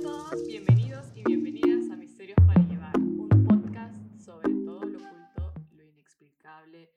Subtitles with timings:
[0.00, 5.52] a todos, bienvenidos y bienvenidas a Misterios para Llevar, un podcast sobre todo lo oculto,
[5.72, 6.90] lo inexplicable,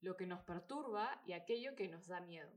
[0.00, 2.50] lo que nos perturba y aquello que nos da miedo.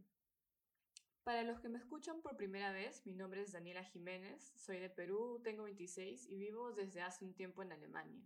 [1.24, 4.90] Para los que me escuchan por primera vez, mi nombre es Daniela Jiménez, soy de
[4.90, 8.24] Perú, tengo 26 y vivo desde hace un tiempo en Alemania.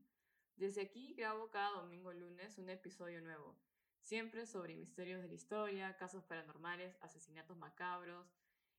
[0.56, 3.58] Desde aquí grabo cada domingo lunes un episodio nuevo,
[4.00, 8.28] siempre sobre misterios de la historia, casos paranormales, asesinatos macabros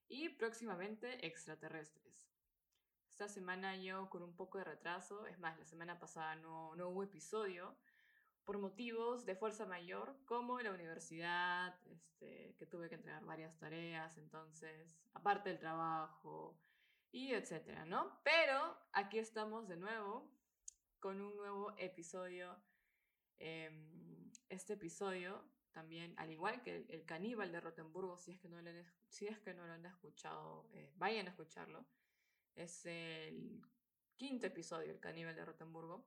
[0.07, 2.34] y próximamente extraterrestres.
[3.15, 6.89] Esta semana yo con un poco de retraso, es más, la semana pasada no, no
[6.89, 7.77] hubo episodio
[8.45, 14.19] por motivos de fuerza mayor, como la universidad, este, que tuve que entregar varias tareas,
[14.19, 16.59] entonces, aparte del trabajo
[17.13, 18.21] y etcétera, ¿no?
[18.25, 20.29] Pero aquí estamos de nuevo
[20.99, 22.61] con un nuevo episodio.
[23.39, 28.61] Em, este episodio también, al igual que el, caníbal de Rotenburgo, si es que no
[28.61, 31.87] lo han, si es que no lo han escuchado, eh, vayan a escucharlo.
[32.57, 33.61] Es el
[34.15, 36.07] quinto episodio, El caníbal de Rotenburgo.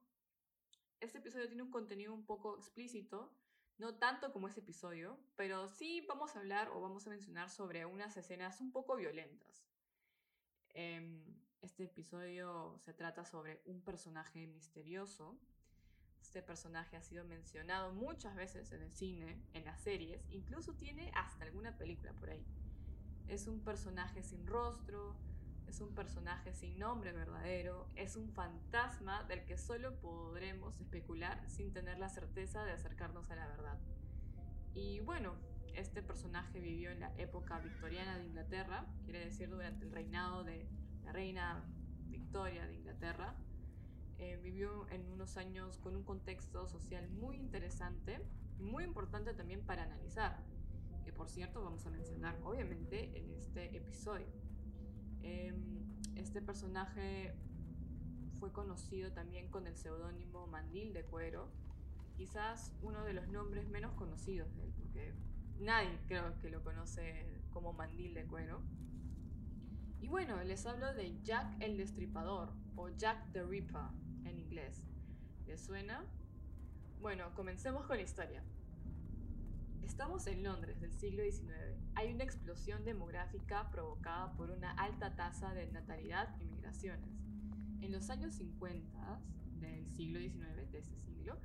[0.98, 3.30] Este episodio tiene un contenido un poco explícito,
[3.76, 7.84] no tanto como ese episodio, pero sí vamos a hablar o vamos a mencionar sobre
[7.84, 9.66] unas escenas un poco violentas.
[10.70, 11.22] Em,
[11.60, 15.38] este episodio se trata sobre un personaje misterioso.
[16.22, 21.12] Este personaje ha sido mencionado muchas veces en el cine, en las series, incluso tiene
[21.14, 22.44] hasta alguna película por ahí.
[23.28, 25.14] Es un personaje sin rostro,
[25.68, 31.72] es un personaje sin nombre verdadero, es un fantasma del que solo podremos especular sin
[31.72, 33.78] tener la certeza de acercarnos a la verdad.
[34.74, 35.34] Y bueno,
[35.74, 40.68] este personaje vivió en la época victoriana de Inglaterra, quiere decir durante el reinado de
[41.04, 41.64] la reina
[42.08, 43.34] Victoria de Inglaterra.
[44.18, 48.20] Eh, vivió en unos años con un contexto social muy interesante
[48.58, 50.36] muy importante también para analizar,
[51.04, 54.26] que por cierto vamos a mencionar obviamente en este episodio.
[55.22, 55.84] Em,
[56.16, 57.34] este personaje
[58.38, 61.48] fue conocido también con el seudónimo Mandil de Cuero,
[62.16, 65.14] quizás uno de los nombres menos conocidos de él, porque
[65.58, 68.60] nadie creo que lo conoce como Mandil de Cuero.
[70.00, 73.88] Y bueno, les hablo de Jack el Destripador o Jack the Ripper
[74.24, 74.86] en inglés.
[75.46, 76.04] ¿Les suena?
[77.00, 78.42] Bueno, comencemos con la historia.
[79.88, 81.50] Estamos en Londres del siglo XIX.
[81.96, 87.10] Hay una explosión demográfica provocada por una alta tasa de natalidad y migraciones.
[87.80, 89.20] En los años 50
[89.58, 91.38] del siglo XIX, de ese siglo,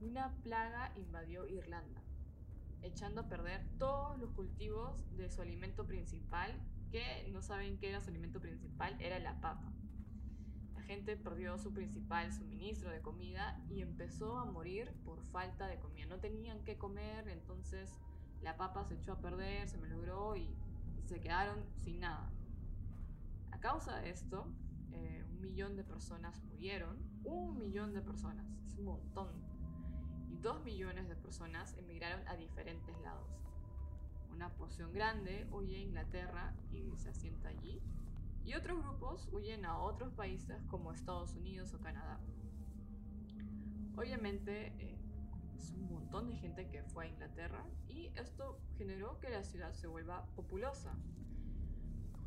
[0.00, 2.02] una plaga invadió Irlanda,
[2.82, 6.52] echando a perder todos los cultivos de su alimento principal,
[6.90, 9.72] que no saben qué era su alimento principal, era la papa
[10.84, 16.06] gente perdió su principal suministro de comida y empezó a morir por falta de comida.
[16.06, 17.98] No tenían que comer, entonces
[18.42, 20.48] la papa se echó a perder, se me logró y,
[21.06, 22.30] se quedaron sin nada.
[23.50, 24.46] A causa de esto,
[24.92, 26.96] eh, un millón de personas murieron.
[27.24, 29.28] Un millón de personas, es un montón.
[30.30, 33.28] Y dos millones de personas emigraron a diferentes lados.
[34.32, 37.82] Una porción grande huye a Inglaterra y se asienta allí
[38.44, 42.20] y otros grupos huyen a otros países como Estados Unidos o Canadá.
[43.96, 44.98] Obviamente eh,
[45.56, 49.72] es un montón de gente que fue a Inglaterra y esto generó que la ciudad
[49.72, 50.94] se vuelva populosa.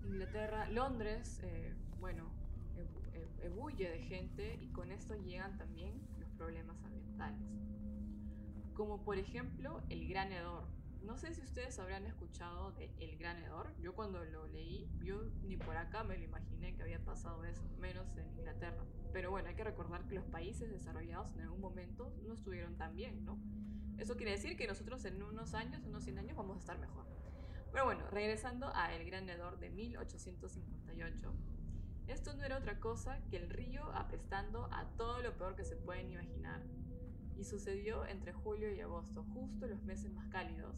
[0.04, 2.32] Inglaterra, Londres, eh, bueno,
[3.42, 7.42] ebulle de gente y con esto llegan también los problemas ambientales.
[8.74, 10.68] Como por ejemplo el gran hedor,
[11.04, 13.74] no sé si ustedes habrán escuchado de El Gran Hedor.
[13.80, 17.64] Yo cuando lo leí, yo ni por acá me lo imaginé que había pasado eso,
[17.80, 18.84] menos en Inglaterra.
[19.14, 22.96] Pero bueno, hay que recordar que los países desarrollados en algún momento no estuvieron tan
[22.96, 23.40] bien, ¿no?
[23.98, 27.06] Eso quiere decir que nosotros en unos años, unos 100 años, vamos a estar mejor.
[27.72, 31.34] Pero bueno, regresando a El Gran Hedor de 1858.
[32.08, 35.76] Esto no era otra cosa que el río apestando a todo lo peor que se
[35.76, 36.64] pueden imaginar.
[37.38, 40.76] Y sucedió entre julio y agosto, justo los meses más cálidos,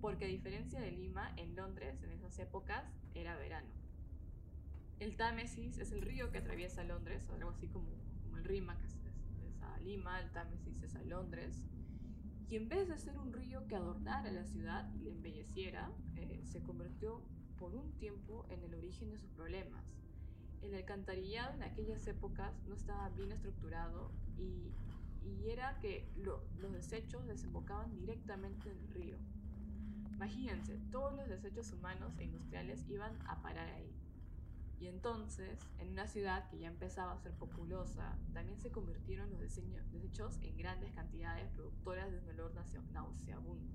[0.00, 2.84] porque a diferencia de Lima, en Londres en esas épocas
[3.14, 3.68] era verano.
[4.98, 7.88] El Támesis es el río que atraviesa Londres, algo así como,
[8.22, 8.94] como el Rima, que es,
[9.62, 11.62] a Lima, el Támesis es a Londres.
[12.48, 16.40] Y en vez de ser un río que adornara la ciudad y la embelleciera, eh,
[16.44, 17.20] se convirtió
[17.58, 19.84] por un tiempo en el origen de sus problemas.
[20.62, 24.72] El alcantarillado en aquellas épocas no estaba bien estructurado y,
[25.26, 29.16] y era que los desechos desembocaban directamente en el río.
[30.12, 33.92] Imagínense, todos los desechos humanos e industriales iban a parar ahí.
[34.78, 39.40] Y entonces, en una ciudad que ya empezaba a ser populosa, también se convirtieron los
[39.40, 42.52] desechos en grandes cantidades productoras de un olor
[42.92, 43.74] nauseabundo.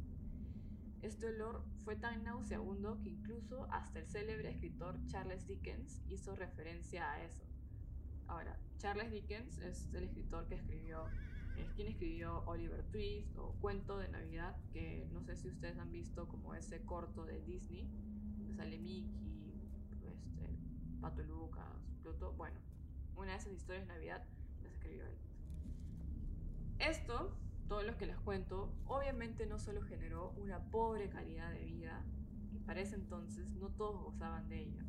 [1.02, 7.12] Este olor fue tan nauseabundo que incluso hasta el célebre escritor Charles Dickens hizo referencia
[7.12, 7.44] a eso.
[8.28, 11.06] Ahora, Charles Dickens es el escritor que escribió,
[11.58, 15.92] es quien escribió Oliver Twist o Cuento de Navidad, que no sé si ustedes han
[15.92, 17.88] visto como ese corto de Disney,
[18.38, 19.70] donde sale Mickey,
[20.02, 20.50] este,
[21.00, 21.66] Pato Lucas,
[22.02, 22.34] Pluto.
[22.34, 22.60] Bueno,
[23.16, 24.24] una de esas historias de Navidad
[24.64, 25.18] las escribió él.
[26.80, 27.38] Esto,
[27.68, 32.04] todo lo que les cuento, obviamente no solo generó una pobre calidad de vida,
[32.52, 34.84] que para entonces no todos gozaban de ella,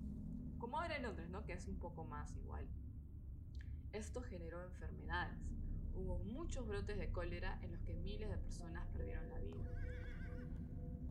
[0.59, 1.45] como ahora en Londres, ¿no?
[1.45, 2.67] Que es un poco más igual.
[3.93, 5.39] Esto generó enfermedades.
[5.95, 9.71] Hubo muchos brotes de cólera en los que miles de personas perdieron la vida.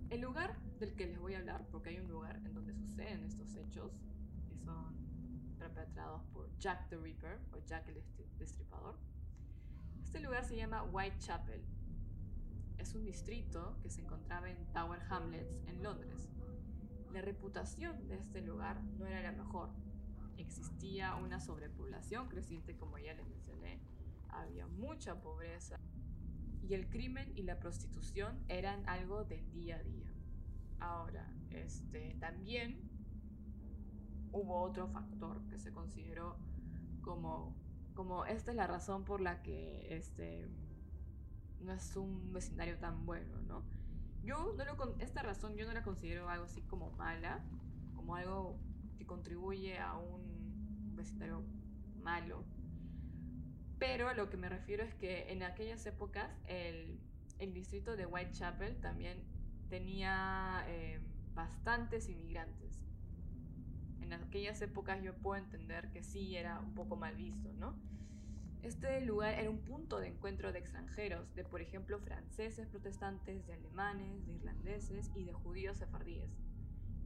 [0.10, 3.24] El lugar del que les voy a hablar, porque hay un lugar en donde suceden
[3.24, 3.94] estos hechos,
[4.50, 4.96] que son
[5.58, 8.04] perpetrados por Jack the Ripper o Jack el
[8.38, 8.98] Destripador,
[10.12, 11.64] este lugar se llama Whitechapel.
[12.78, 16.28] Es un distrito que se encontraba en Tower Hamlets, en Londres.
[17.14, 19.70] La reputación de este lugar no era la mejor.
[20.36, 23.80] Existía una sobrepoblación creciente, como ya les mencioné.
[24.32, 25.78] Había mucha pobreza.
[26.68, 30.12] Y el crimen y la prostitución eran algo del día a día.
[30.80, 32.90] Ahora, este, también
[34.32, 36.38] hubo otro factor que se consideró
[37.02, 37.56] como
[37.94, 40.48] como esta es la razón por la que este
[41.60, 43.64] no es un vecindario tan bueno, ¿no?
[44.24, 47.44] Yo no lo, esta razón yo no la considero algo así como mala,
[47.96, 48.60] como algo
[48.98, 51.44] que contribuye a un vecindario
[52.02, 52.44] malo.
[53.82, 56.98] Pero a lo que me refiero es que en aquellas épocas el,
[57.54, 59.18] distrito de Whitechapel también
[59.70, 61.02] tenía eh,
[61.34, 62.82] bastantes inmigrantes
[64.14, 67.76] en aquellas épocas yo puedo entender que sí era un poco mal visto, ¿no?
[68.62, 73.54] Este lugar era un punto de encuentro de extranjeros, de por ejemplo franceses protestantes, de
[73.54, 76.30] alemanes, de irlandeses y de judíos sefardíes.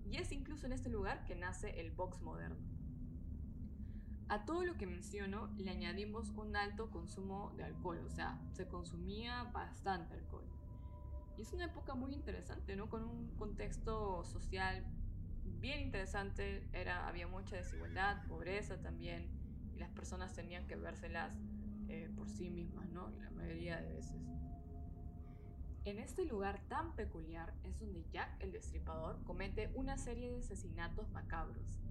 [0.05, 2.57] Y es incluso en este lugar que nace el box moderno.
[4.27, 8.67] A todo lo que menciono le añadimos un alto consumo de alcohol, o sea, se
[8.67, 10.45] consumía bastante alcohol.
[11.37, 12.89] Y es una época muy interesante, ¿no?
[12.89, 14.83] Con un contexto social
[15.59, 19.29] bien interesante, era, había mucha desigualdad, pobreza también,
[19.75, 21.33] y las personas tenían que vérselas
[21.87, 23.09] eh, por sí mismas, ¿no?
[23.19, 24.21] La mayoría de veces.
[25.83, 31.11] En este lugar tan peculiar es donde Jack el Destripador comete una serie de asesinatos
[31.11, 31.84] macabros.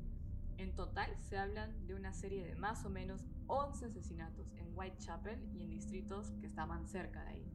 [0.56, 5.38] En total se hablan de una serie de más o menos 11 asesinatos en Whitechapel
[5.52, 7.52] y en distritos que estaban cerca de ahí.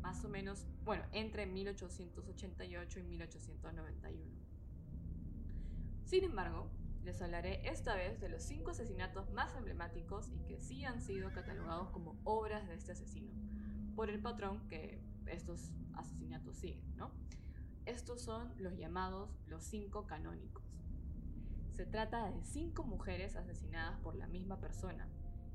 [0.00, 4.50] Más o menos, bueno, entre 1888 y 1891.
[6.04, 6.70] Sin embargo,
[7.04, 11.32] les hablaré esta vez de los cinco asesinatos más emblemáticos y que sí han sido
[11.32, 13.32] catalogados como obras de este asesino,
[13.94, 17.10] por el patrón que estos asesinatos siguen, ¿no?
[17.86, 20.79] Estos son los llamados los cinco canónicos.
[21.80, 25.08] Se trata de cinco mujeres asesinadas por la misma persona.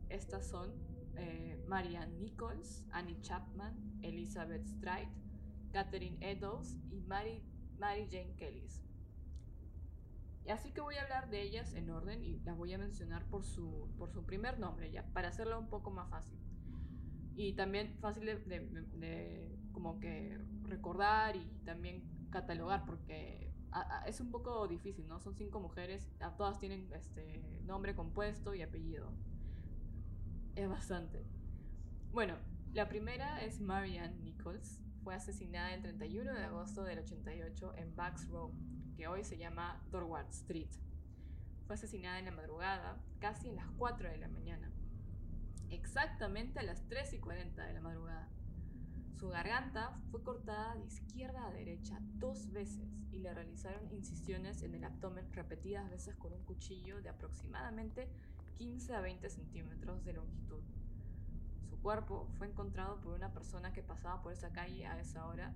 [0.10, 0.74] Estas son
[1.18, 5.12] eh, Marianne Nichols, Annie Chapman, Elizabeth Stride,
[5.72, 7.44] Catherine Eddowes y Mary,
[7.77, 8.83] Mary Jane Kellys.
[10.50, 13.44] Así que voy a hablar de ellas en orden y las voy a mencionar por
[13.44, 16.39] su, por su primer nombre, ya, para hacerlo un poco más fácil.
[17.36, 23.44] Y también fácil de, como que recordar y también catalogar, porque
[24.06, 25.19] es un poco difícil, ¿no?
[25.19, 29.12] Son cinco mujeres, todas tienen este nombre compuesto y apellido.
[30.55, 31.25] Es bastante.
[32.13, 32.36] Bueno,
[32.74, 34.82] la primera es Marianne Nichols.
[35.03, 38.51] Fue asesinada el 31 de agosto del 88 en Bucks Row,
[38.96, 40.70] que hoy se llama Dorward Street.
[41.67, 44.72] Fue asesinada en la madrugada, casi a las 4 de la mañana,
[45.70, 47.82] exactamente a las 3 y 40 de la.
[49.19, 54.75] Su garganta fue cortada de izquierda a derecha dos veces y le realizaron incisiones en
[54.75, 58.10] el abdomen repetidas veces con un cuchillo de aproximadamente
[58.57, 60.62] 15 a 20 centímetros de longitud.
[61.69, 65.53] Su cuerpo fue encontrado por una persona que pasaba por esa calle a esa hora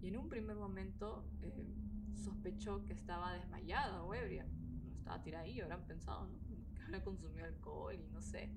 [0.00, 1.66] y en un primer momento eh,
[2.14, 4.46] sospechó que estaba desmayada o ebria.
[4.86, 6.38] No estaba tirada ahí, habrán pensado, ¿no?
[6.46, 8.50] Que habrá consumido alcohol y no sé.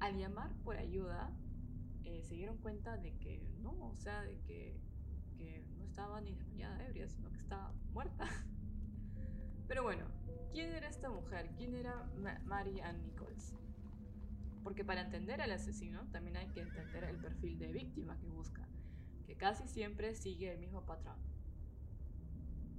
[0.00, 1.30] Al llamar por ayuda,
[2.08, 4.80] eh, se dieron cuenta de que no, o sea, de que,
[5.36, 8.26] que no estaba ni desmayada ebria, sino que estaba muerta.
[9.68, 10.06] Pero bueno,
[10.52, 11.50] ¿quién era esta mujer?
[11.56, 12.10] ¿Quién era
[12.44, 13.54] Mary Ann Nichols?
[14.64, 18.66] Porque para entender al asesino también hay que entender el perfil de víctima que busca,
[19.26, 21.16] que casi siempre sigue el mismo patrón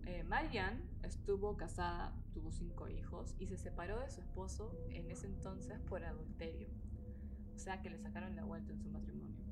[0.10, 5.28] eh, Marianne estuvo casada, tuvo cinco hijos y se separó de su esposo en ese
[5.28, 6.68] entonces por adulterio.
[7.60, 9.44] O sea que le sacaron la vuelta en su matrimonio.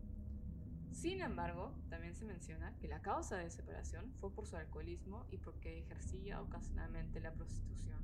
[0.93, 5.37] Sin embargo, también se menciona que la causa de separación fue por su alcoholismo y
[5.39, 7.99] porque ejercía ocasionalmente la prostitución.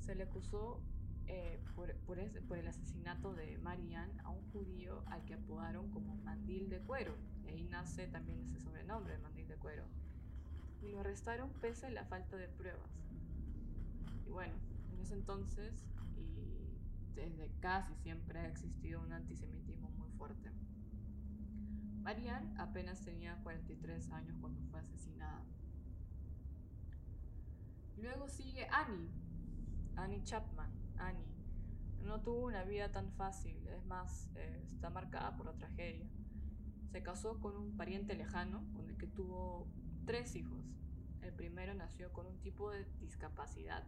[0.00, 0.80] Se le acusó
[1.26, 6.16] eh, por, por, por, el asesinato de Marianne a un judío al que apodaron como
[6.16, 7.14] Mandil de Cuero.
[7.44, 9.84] Y ahí nace también ese sobrenombre, Mandil de Cuero.
[10.80, 12.90] Y lo arrestaron pese a la falta de pruebas.
[14.26, 14.54] Y bueno,
[14.90, 15.84] en ese entonces
[17.14, 20.50] desde casi siempre ha existido un antisemitismo muy fuerte.
[22.02, 25.44] Marianne apenas tenía 43 años cuando fue asesinada.
[27.96, 29.10] Luego sigue Annie,
[29.96, 30.70] Annie Chapman.
[30.98, 31.32] Annie
[32.04, 36.06] no tuvo una vida tan fácil, es más, eh, está marcada por la tragedia.
[36.90, 39.68] Se casó con un pariente lejano con el que tuvo
[40.04, 40.64] tres hijos.
[41.22, 43.84] El primero nació con un tipo de discapacidad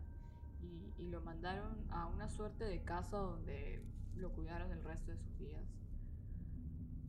[0.65, 3.83] y, y lo mandaron a una suerte de casa donde
[4.17, 5.65] lo cuidaron el resto de sus días.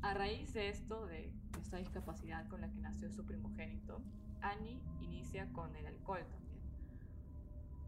[0.01, 4.01] A raíz de esto, de esta discapacidad con la que nació su primogénito,
[4.41, 6.61] Annie inicia con el alcohol también.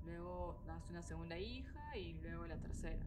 [0.05, 3.05] Luego nace una segunda hija y luego la tercera.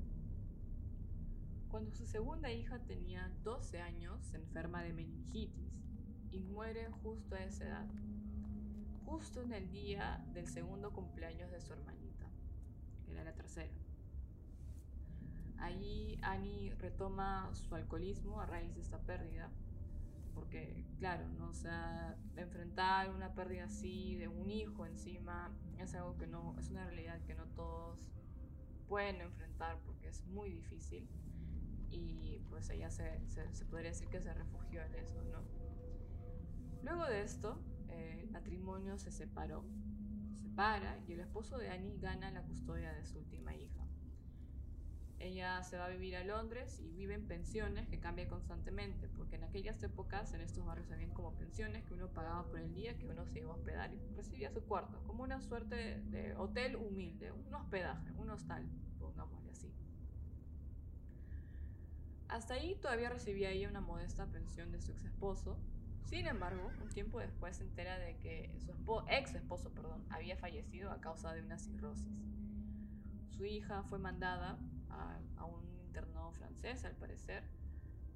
[1.71, 5.73] Cuando su segunda hija tenía 12 años, se enferma de meningitis
[6.31, 7.87] y muere justo a esa edad,
[9.07, 12.10] justo en el día del segundo cumpleaños de su hermanita,
[13.13, 13.73] era la tercera.
[15.59, 19.51] Ahí Annie retoma su alcoholismo a raíz de esta pérdida,
[20.35, 21.49] porque claro, ¿no?
[21.49, 26.71] o sea, enfrentar una pérdida así de un hijo encima es algo que no, es
[26.71, 27.99] una realidad que no todos
[28.89, 31.09] pueden enfrentar porque es muy difícil
[31.91, 35.43] y pues ella se, se, podría decir que se refugió en eso, ¿no?
[36.83, 39.90] Luego de esto, eh, el matrimonio se separó, se
[40.51, 43.87] separa y el esposo de Annie gana la custodia de su última hija.
[45.19, 49.37] Ella se va a vivir a Londres y vive en pensiones que cambian constantemente, porque
[49.37, 52.97] en aquellas épocas en estos barrios habían como pensiones que uno pagaba por el día
[52.97, 56.77] que uno se iba a hospedar y recibía su cuarto, como una suerte de hotel
[56.77, 58.67] humilde, un hospedaje, un hostal,
[58.99, 59.71] pongámosle así.
[62.29, 65.59] Hasta ahí todavía recibía ella una modesta pensión de su ex esposo.
[66.05, 68.73] Sin embargo, un tiempo después se entera de que su
[69.09, 72.07] ex esposo perdón, había fallecido a causa de una cirrosis.
[73.29, 74.59] Su hija fue mandada
[74.91, 77.45] a, un internado francés, al parecer,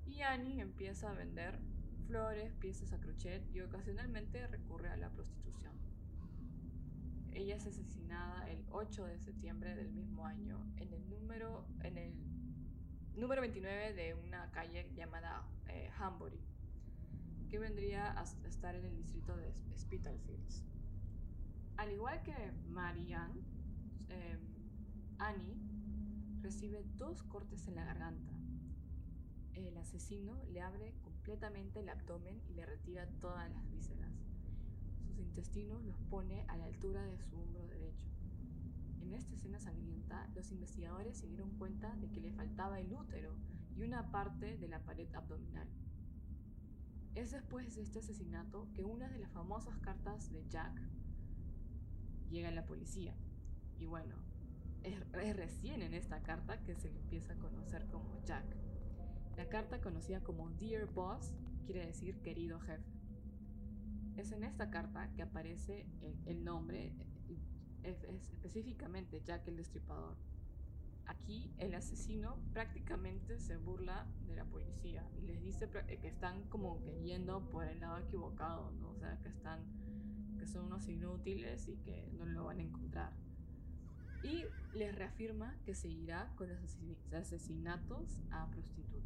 [0.06, 1.58] y Annie empieza a vender
[2.06, 5.72] flores, piezas a crochet y ocasionalmente recurre a la prostitución.
[7.32, 12.14] Ella es asesinada el 8 de septiembre del mismo año en el número, en el
[13.16, 16.40] número 29 de una calle llamada eh, Hambury,
[17.54, 20.64] que vendría a estar en el distrito de Spitalfields.
[21.76, 22.34] Al igual que
[22.68, 23.42] Marianne,
[24.08, 24.37] eh,
[25.20, 25.54] Annie
[26.42, 28.32] recibe dos cortes en la garganta.
[29.52, 34.11] El asesino le abre completamente el abdomen y le retira todas las vísceras.
[35.06, 38.08] Sus intestinos los pone a la altura de su hombro derecho.
[39.00, 43.37] En esta escena sangrienta, los investigadores se dieron cuenta de que le faltaba el útero
[43.76, 45.68] y una parte de la pared abdominal.
[47.14, 50.80] Es después de este asesinato que una de las famosas cartas de Jack
[52.28, 53.14] llega a la policía.
[53.78, 54.16] Y bueno,
[54.83, 58.44] es, recién en esta carta que se le empieza a conocer como Jack.
[59.37, 61.33] La carta conocida como Dear Boss
[61.64, 62.92] quiere decir querido jefe.
[64.16, 65.87] Es en esta carta que aparece
[66.26, 66.92] el, nombre,
[67.83, 70.16] es, específicamente Jack el Destripador.
[71.06, 76.82] Aquí el asesino prácticamente se burla de la policía y les dice que están como
[76.82, 78.90] que yendo por el lado equivocado, ¿no?
[78.90, 79.61] o sea, que están
[80.38, 83.12] que son unos inútiles y que no lo van a encontrar
[84.25, 86.58] y les reafirma que seguirá con los
[87.12, 89.04] asesinatos a prostitutas.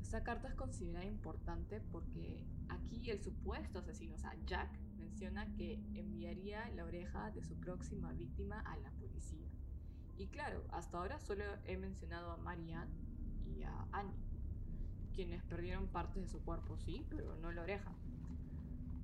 [0.00, 5.74] Esta carta es considerada importante porque aquí el supuesto asesino, o sea, Jack, menciona que
[5.94, 9.48] enviaría la oreja de su próxima víctima a la policía.
[10.18, 12.92] Y claro, hasta ahora solo he mencionado a Marianne
[13.44, 14.14] y a Annie,
[15.14, 17.92] quienes perdieron partes de su cuerpo, sí, pero no la oreja.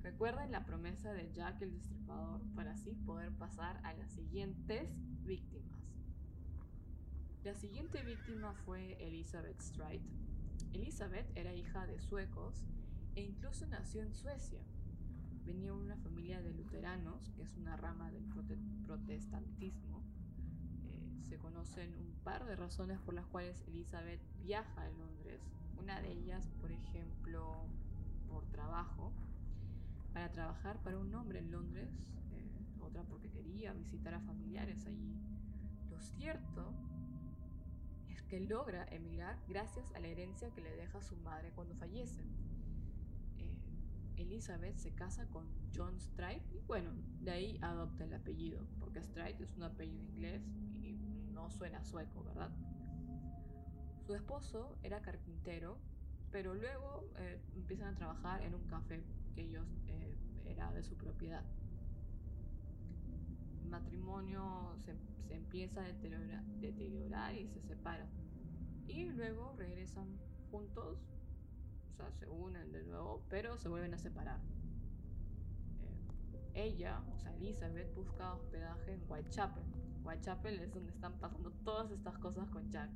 [0.01, 4.89] Recuerden la promesa de Jack el Destripador para así poder pasar a las siguientes
[5.25, 5.79] víctimas.
[7.43, 10.03] La siguiente víctima fue Elizabeth Stride.
[10.73, 12.63] Elizabeth era hija de suecos
[13.15, 14.61] e incluso nació en Suecia.
[15.45, 18.23] Venía de una familia de luteranos, que es una rama del
[18.85, 19.98] protestantismo.
[21.29, 25.39] Se conocen un par de razones por las cuales Elizabeth viaja a Londres.
[25.77, 27.67] Una de ellas, por ejemplo,
[28.27, 29.13] por trabajo,
[30.11, 31.89] para trabajar para un hombre en Londres,
[32.31, 32.49] eh,
[32.81, 35.13] otra porque quería visitar a familiares allí.
[35.89, 36.73] Lo cierto
[38.09, 42.23] es que logra emigrar gracias a la herencia que le deja su madre cuando fallece.
[43.37, 43.55] Eh,
[44.17, 45.45] Elizabeth se casa con
[45.75, 50.41] John Stride y bueno, de ahí adopta el apellido, porque Stride es un apellido inglés
[50.81, 50.98] y
[51.39, 52.51] no suena sueco, ¿verdad?
[54.05, 55.77] Su esposo era carpintero,
[56.31, 59.01] pero luego eh, empiezan a trabajar en un café
[59.33, 61.43] que ellos eh, era de su propiedad.
[63.61, 64.95] El matrimonio se,
[65.27, 68.09] se empieza a deteriorar, deteriorar y se separan.
[68.87, 70.19] Y luego regresan
[70.51, 70.97] juntos,
[71.93, 74.39] o sea, se unen de nuevo, pero se vuelven a separar.
[75.83, 79.63] Eh, ella, o sea, Elizabeth, busca hospedaje en Whitechapel.
[80.09, 82.89] Whitechapel es donde están pasando todas estas cosas con Jack.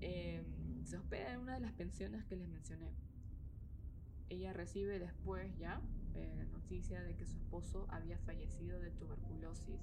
[0.00, 0.42] Eh,
[0.84, 2.90] se hospeda en una de las pensiones que les mencioné.
[4.28, 5.80] Ella recibe después ya
[6.14, 9.80] eh, noticia de que su esposo había fallecido de tuberculosis.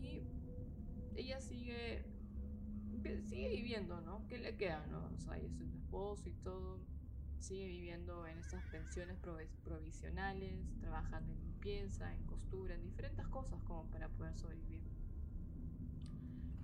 [0.00, 0.22] Y
[1.14, 2.04] ella sigue,
[3.28, 4.26] sigue viviendo, ¿no?
[4.26, 5.08] ¿Qué le queda, no?
[5.14, 6.80] O sea, es su esposo y todo.
[7.38, 9.16] Sigue viviendo en estas pensiones
[9.62, 14.80] provisionales, trabajando en limpieza, en costura, en diferentes cosas como para poder sobrevivir.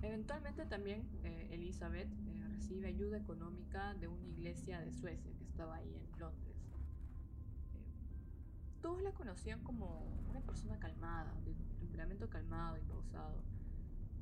[0.03, 5.77] Eventualmente también eh, Elizabeth eh, recibe ayuda económica de una iglesia de Suecia que estaba
[5.77, 6.57] ahí en Londres.
[7.75, 7.81] Eh,
[8.83, 13.43] todos la conocían como una persona calmada, de temperamento calmado y pausado.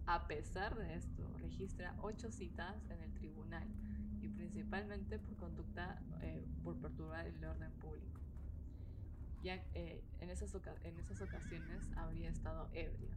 [0.06, 3.68] A pesar de esto, registra ocho citas en el tribunal
[4.22, 6.00] y principalmente por conducta
[6.64, 8.11] por perturbar el orden público.
[9.42, 13.16] Ya en, esas en esas ocasiones habría estado ebria.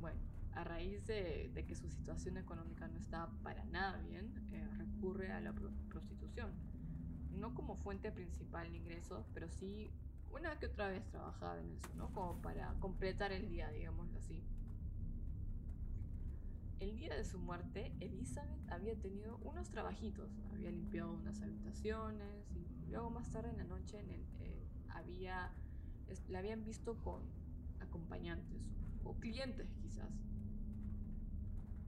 [0.00, 0.18] bueno,
[0.54, 5.40] a raíz de, que su situación económica no estaba para nada bien, eh, recurre a
[5.40, 6.50] la prostitución.
[7.38, 9.90] No como fuente principal de ingresos, pero sí
[10.32, 12.12] una que otra vez trabajaba en eso, ¿no?
[12.12, 14.42] Como para completar el día, digámoslo así.
[16.78, 22.69] El día de su muerte, Elizabeth había tenido unos trabajitos, había limpiado unas habitaciones y
[22.90, 23.98] luego más tarde en la noche
[24.40, 25.52] eh, había,
[26.28, 27.22] la habían visto con
[27.80, 28.62] acompañantes
[29.04, 30.12] o clientes quizás.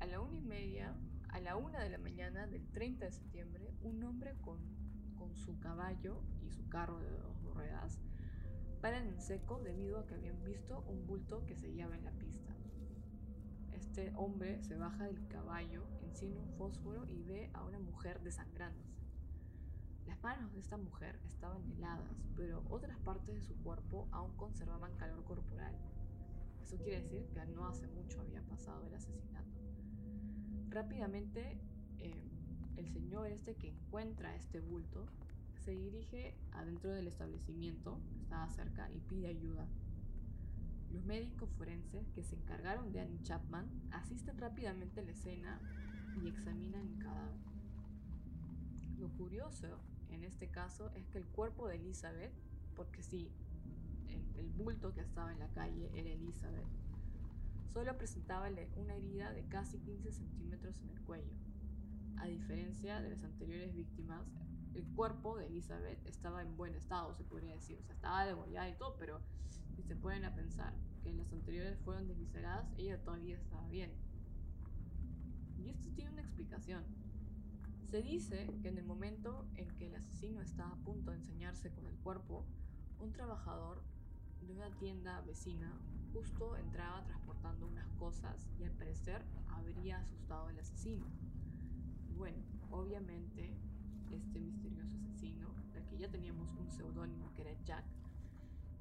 [0.00, 0.94] A la una y media,
[1.28, 4.58] a la una de la mañana del 30 de septiembre, un hombre con,
[5.16, 7.98] con su caballo y su carro de dos ruedas
[8.80, 12.10] paran en seco debido a que habían visto un bulto que se guiaba en la
[12.12, 12.52] pista.
[13.72, 19.01] Este hombre se baja del caballo, enciende un fósforo y ve a una mujer desangrándose.
[20.12, 24.94] Las manos de esta mujer estaban heladas, pero otras partes de su cuerpo aún conservaban
[24.98, 25.74] calor corporal.
[26.62, 29.58] Eso quiere decir que no hace mucho había pasado el asesinato.
[30.68, 31.58] Rápidamente,
[31.98, 32.28] eh,
[32.76, 35.06] el señor este que encuentra este bulto
[35.64, 39.66] se dirige adentro del establecimiento que estaba cerca y pide ayuda.
[40.92, 45.58] Los médicos forenses que se encargaron de Annie Chapman asisten rápidamente a la escena
[46.22, 47.40] y examinan el cadáver.
[48.98, 49.80] Lo curioso
[50.12, 52.32] en este caso es que el cuerpo de Elizabeth,
[52.76, 53.30] porque sí,
[54.08, 56.66] el, bulto que estaba en la calle era Elizabeth,
[57.72, 61.32] solo presentaba una herida de casi 15 centímetros en el cuello.
[62.18, 64.22] A diferencia de las anteriores víctimas,
[64.74, 67.78] el cuerpo de Elizabeth estaba en buen estado, se podría decir.
[67.80, 69.20] O sea, estaba degollada y todo, pero
[69.74, 73.90] si se pueden pensar que las anteriores fueron desvisceradas, ella todavía estaba bien.
[75.58, 76.84] Y esto tiene una explicación.
[77.92, 81.70] Se dice que en el momento en que el asesino está a punto de enseñarse
[81.72, 82.46] con el cuerpo,
[82.98, 83.82] un trabajador
[84.46, 85.78] de una tienda vecina
[86.14, 91.04] justo entraba transportando unas cosas y al parecer habría asustado al asesino.
[92.16, 92.38] Bueno,
[92.70, 93.54] obviamente
[94.10, 97.84] este misterioso asesino, del que ya teníamos un seudónimo que era Jack,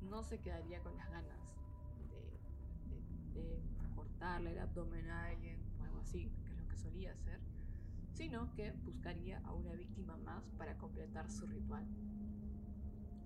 [0.09, 1.37] no se quedaría con las ganas
[2.09, 3.61] de, de
[3.93, 7.50] cortarle el abdomen a alguien o algo así, que es lo que solía hacer,
[8.13, 11.85] sino que buscaría a una víctima más para completar su ritual.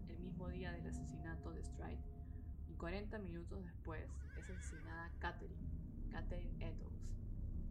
[0.07, 2.03] El mismo día del asesinato de Stride,
[2.77, 5.55] 40 minutos después es asesinada Catherine,
[6.11, 7.09] Catherine Eddowes,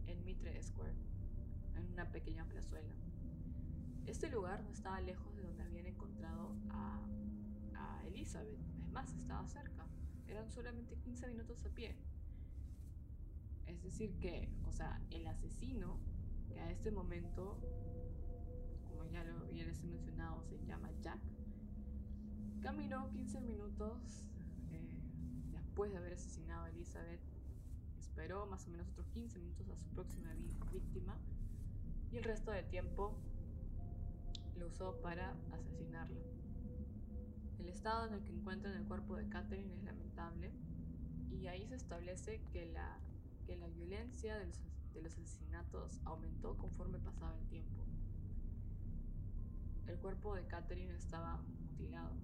[0.07, 0.95] en Mitre Square,
[1.75, 2.93] en una pequeña plazuela.
[4.05, 6.99] Este lugar no estaba lejos de donde habían encontrado a,
[7.75, 9.85] a Elizabeth, es más, estaba cerca,
[10.27, 11.95] eran solamente 15 minutos a pie.
[13.67, 15.99] Es decir que, o sea, el asesino,
[16.55, 17.57] que a este momento,
[18.87, 21.19] como ya, lo, ya les he mencionado, se llama Jack,
[22.61, 24.29] caminó 15 minutos
[25.51, 27.19] después de haber asesinado a Elizabeth,
[27.99, 30.33] esperó más o menos otros 15 minutos a su próxima
[30.71, 31.17] víctima.
[32.13, 33.13] Y el resto del tiempo
[34.57, 36.21] lo usó para asesinarla.
[37.59, 40.53] El estado en el que encuentran el cuerpo de Catherine es lamentable
[41.29, 42.97] y ahí se establece que la,
[43.45, 44.61] que la violencia de los,
[44.95, 47.85] de los asesinatos aumentó conforme pasaba el tiempo.
[49.87, 52.15] El cuerpo de Catherine estaba mutilado.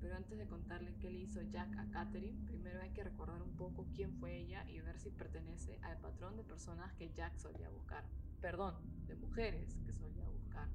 [0.00, 3.56] Pero antes de contarle qué le hizo Jack a Catherine, primero hay que recordar un
[3.56, 7.70] poco quién fue ella y ver si pertenece al patrón de personas que Jack solía
[7.70, 8.04] buscar.
[8.40, 8.74] Perdón,
[9.06, 10.68] de mujeres que solía buscar.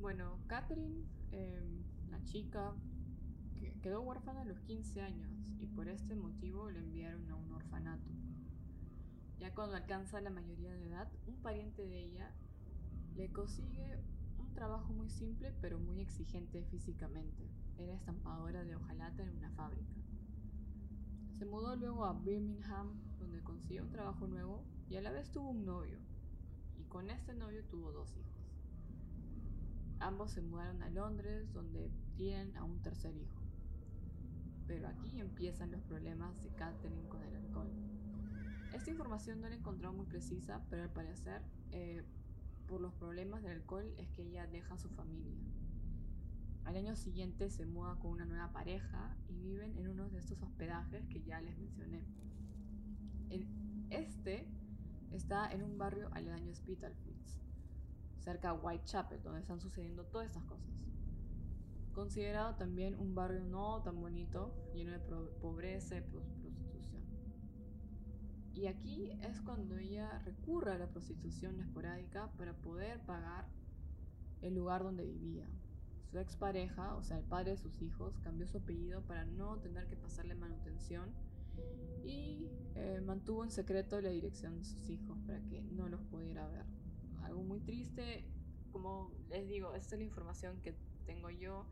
[0.00, 1.60] Bueno, Catherine, eh,
[2.10, 2.74] la chica,
[3.82, 8.10] quedó huérfana a los 15 años y por este motivo le enviaron a un orfanato.
[9.40, 12.30] Ya cuando alcanza la mayoría de edad, un pariente de ella
[13.16, 13.98] le consigue
[14.38, 17.48] un trabajo muy simple pero muy exigente físicamente.
[17.78, 19.94] Era estampadora de hojalata en una fábrica.
[21.38, 25.50] Se mudó luego a Birmingham, donde consiguió un trabajo nuevo y a la vez tuvo
[25.50, 25.98] un novio.
[26.78, 28.30] Y con este novio tuvo dos hijos.
[30.00, 33.40] Ambos se mudaron a Londres, donde tienen a un tercer hijo.
[34.66, 37.89] Pero aquí empiezan los problemas de Catherine con el alcohol.
[38.72, 42.02] Esta información no la he encontrado muy precisa, pero al parecer, eh,
[42.68, 45.34] por los problemas del alcohol, es que ella deja a su familia.
[46.64, 50.40] Al año siguiente se muda con una nueva pareja y viven en uno de estos
[50.42, 52.04] hospedajes que ya les mencioné.
[53.90, 54.46] este
[55.10, 57.40] está en un barrio aledaño a Spitalfields,
[58.20, 60.70] cerca de Whitechapel, donde están sucediendo todas estas cosas.
[61.92, 65.00] Considerado también un barrio no tan bonito, lleno de
[65.40, 66.02] pobreza y.
[68.54, 73.46] Y aquí es cuando ella recurre a la prostitución esporádica para poder pagar
[74.42, 75.46] el lugar donde vivía.
[76.10, 79.86] Su expareja, o sea, el padre de sus hijos, cambió su apellido para no tener
[79.86, 81.10] que pasarle manutención
[82.04, 86.48] y eh, mantuvo en secreto la dirección de sus hijos para que no los pudiera
[86.48, 86.64] ver.
[87.22, 88.24] Algo muy triste,
[88.72, 90.74] como les digo, esta es la información que
[91.06, 91.66] tengo yo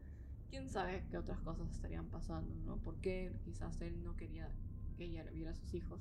[0.50, 2.78] quién sabe qué otras cosas estarían pasando, ¿no?
[2.78, 4.50] Porque quizás él no quería
[4.96, 6.00] que ella viera a sus hijos.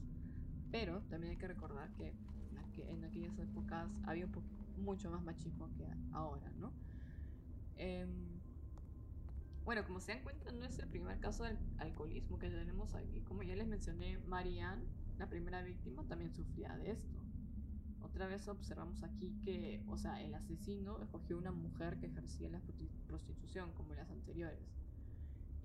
[0.71, 2.13] Pero también hay que recordar que
[2.75, 4.27] en aquellas épocas había
[4.77, 6.71] mucho más machismo que ahora, ¿no?
[7.75, 8.39] Em,
[9.65, 13.21] bueno, como se dan cuenta, no es el primer caso del alcoholismo que tenemos aquí.
[13.21, 14.83] Como ya les mencioné, Marianne,
[15.17, 17.19] la primera víctima, también sufría de esto.
[18.01, 22.61] Otra vez observamos aquí que, o sea, el asesino escogió una mujer que ejercía la
[23.07, 24.65] prostitución como las anteriores.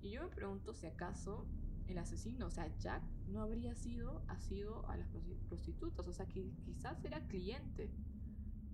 [0.01, 1.47] Y yo me pregunto si acaso
[1.87, 5.07] el asesino, o sea, Jack, no habría sido asido a las
[5.47, 7.89] prostitutas, o sea, que quizás era cliente,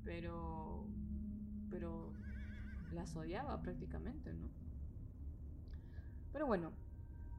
[0.03, 0.85] pero,
[1.69, 2.13] pero
[2.91, 4.49] las odiaba prácticamente, ¿no?
[6.31, 6.71] Pero bueno,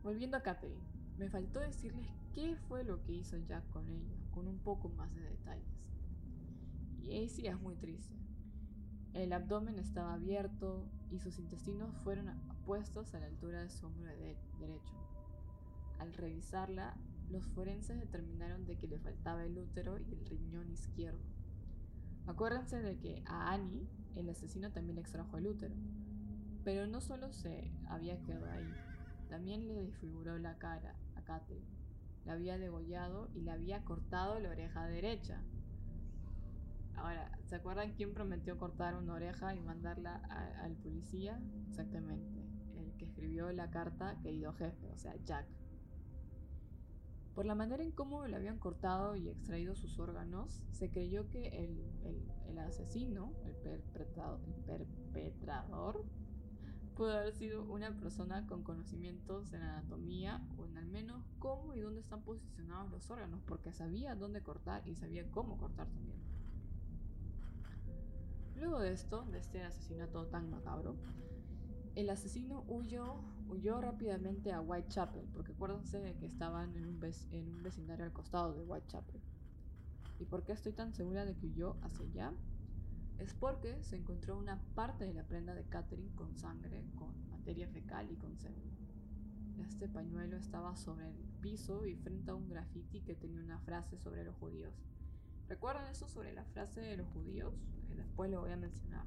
[0.02, 0.82] volviendo a Catherine,
[1.18, 5.14] me faltó decirles qué fue lo que hizo Jack con ella, con un poco más
[5.14, 5.80] de detalles.
[7.02, 8.14] Y ahí sí es muy triste.
[9.12, 12.30] El abdomen estaba abierto y sus intestinos fueron
[12.64, 14.06] puestos a la altura de su hombro
[14.58, 14.99] derecho.
[16.00, 16.96] Al revisarla,
[17.30, 21.20] los forenses determinaron de que le faltaba el útero y el riñón izquierdo.
[22.26, 23.86] Acuérdense de que a Annie
[24.16, 25.74] el asesino también le extrajo el útero.
[26.64, 28.72] Pero no solo se había quedado ahí,
[29.28, 31.66] también le desfiguró la cara a Catherine.
[32.24, 35.42] La había degollado y le había cortado la oreja derecha.
[36.96, 40.16] Ahora, ¿se acuerdan quién prometió cortar una oreja y mandarla
[40.62, 41.40] al policía?
[41.68, 42.40] Exactamente,
[42.76, 45.59] el que escribió la carta, querido jefe, o sea, Jack.
[47.34, 51.64] Por la manera en cómo le habían cortado y extraído sus órganos, se creyó que
[51.64, 56.04] el, asesino, el perpetrador, el perpetrador,
[56.96, 61.80] pudo haber sido una persona con conocimientos en anatomía o en al menos cómo y
[61.80, 66.18] dónde están posicionados los órganos, porque sabía dónde cortar y sabía cómo cortar también.
[68.56, 70.96] Luego de esto, de este asesinato tan macabro,
[71.94, 77.48] el asesino huyó, huyó rápidamente a Whitechapel, porque acuérdense de que estaban en un, en
[77.48, 79.20] un vecindario al costado de Whitechapel.
[80.18, 82.32] ¿Y por qué estoy tan segura de que huyó hacia allá?
[83.18, 87.68] Es porque se encontró una parte de la prenda de Catherine con sangre, con materia
[87.68, 88.70] fecal y con semen.
[89.58, 93.98] Este pañuelo estaba sobre el piso y frente a un graffiti que tenía una frase
[93.98, 94.72] sobre los judíos.
[95.48, 97.54] ¿Recuerdan eso sobre la frase de los judíos?
[97.96, 99.04] después lo voy a mencionar.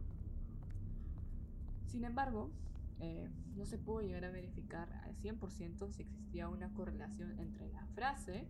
[1.88, 2.52] Sin embargo,
[3.00, 7.86] eh, no se pudo llegar a verificar al 100% si existía una correlación entre la
[7.88, 8.48] frase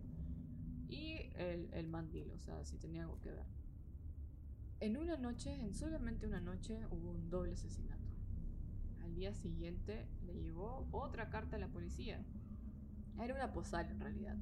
[0.88, 3.46] y el, el mandil, o sea, si tenía algo que ver.
[4.80, 8.02] En una noche, en solamente una noche, hubo un doble asesinato.
[9.02, 12.22] Al día siguiente le llegó otra carta a la policía.
[13.22, 14.36] Era una postal en realidad.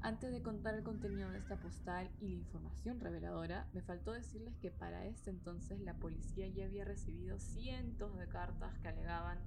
[0.00, 4.56] Antes de contar el contenido de esta postal y la información reveladora, me faltó decirles
[4.58, 9.38] que para este entonces la policía ya había recibido cientos de cartas que alegaban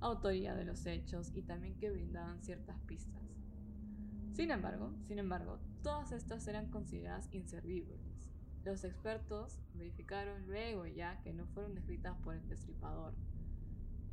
[0.00, 3.22] autoría de los hechos y también que brindaban ciertas pistas.
[4.32, 8.00] Sin embargo, sin embargo, todas estas eran consideradas inservibles.
[8.64, 13.14] Los expertos verificaron luego ya que no fueron escritas por el destripador.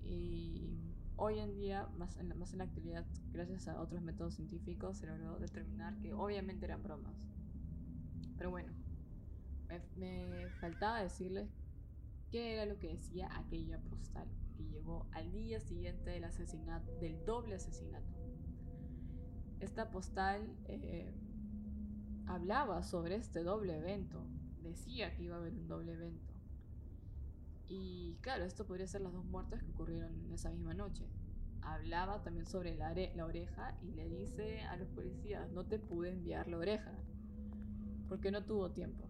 [0.04, 0.87] Y
[1.18, 5.38] hoy en día, más en, la, más actualidad, gracias a otros métodos científicos, se logró
[5.40, 7.16] determinar que obviamente eran bromas.
[8.38, 8.72] Pero bueno,
[9.68, 11.50] me, me faltaba decirles
[12.32, 17.24] qué era lo que decía aquella postal que llegó al día siguiente del asesinato, del
[17.26, 18.16] doble asesinato.
[19.60, 21.14] Esta postal eh,
[22.28, 24.24] hablaba sobre este doble evento,
[24.62, 26.34] decía que iba a haber un doble evento.
[27.68, 31.06] Y claro, esto podría ser las dos muertes que ocurrieron en esa misma noche.
[31.62, 32.92] Hablaba también sobre la,
[33.26, 36.94] oreja y le dice a los policías, no te pude enviar la oreja,
[38.08, 39.10] porque no tuvo tiempo.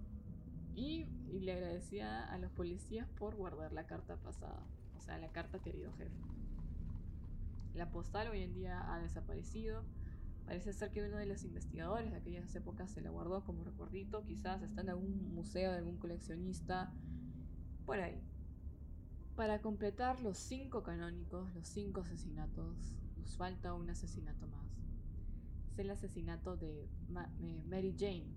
[0.74, 4.63] Y, y le agradecía a los policías por guardar la carta pasada,
[4.96, 6.17] o sea, la carta querido jefe.
[7.76, 9.84] La postal hoy en día ha desaparecido
[10.48, 14.24] Parece ser que uno de los investigadores de aquellas épocas se la guardó como recuerdito,
[14.24, 16.89] quizás está en algún museo de algún coleccionista,
[17.86, 18.17] por ahí.
[19.38, 22.76] Para completar los cinco canónicos, los cinco asesinatos,
[23.19, 24.65] nos falta un asesinato más.
[25.71, 26.89] Es el asesinato de
[27.69, 28.34] Mary Jane.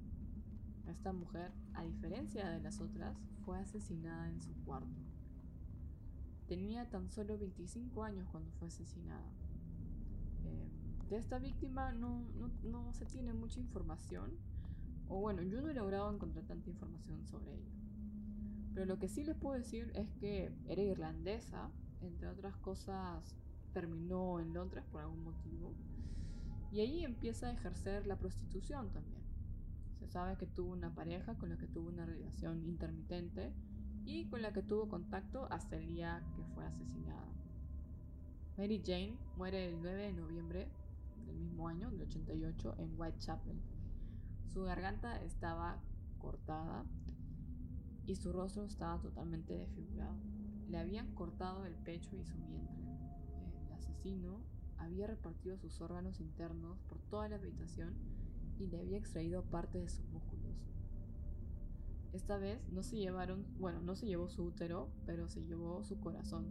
[0.87, 5.01] Esta mujer, a diferencia de las otras, fue asesinada en su cuarto.
[6.47, 9.33] Tenía tan solo 25 años cuando fue asesinada.
[10.45, 10.69] Eh,
[11.09, 12.27] de esta víctima no,
[12.63, 14.33] no, se tiene mucha información.
[15.09, 17.80] O bueno, yo no he logrado encontrar tanta información sobre ella.
[18.75, 23.35] Pero lo que sí les puedo decir es que era irlandesa, entre otras cosas
[23.73, 25.73] terminó en Londres por algún motivo.
[26.73, 29.23] Y ahí empieza a ejercer la prostitución también.
[29.99, 33.53] Se sabe que tuvo una pareja con la que tuvo una relación intermitente
[34.05, 37.29] y con la que tuvo contacto hasta el día que fue asesinada.
[38.57, 40.69] Mary Jane muere el 9 de noviembre
[41.27, 43.61] del mismo año, del 88, en Whitechapel.
[44.53, 45.79] Su garganta estaba
[46.19, 46.85] cortada
[48.07, 50.17] y su rostro estaba totalmente desfigurado.
[50.69, 52.85] Le habían cortado el pecho y su vientre.
[53.67, 54.41] El asesino
[54.79, 57.95] había repartido sus órganos internos por toda la habitación
[58.59, 60.57] y le había extraído parte de sus músculos.
[62.13, 66.01] Esta vez no se llevaron, bueno, no se llevó su útero, pero se llevó su
[66.01, 66.47] corazón.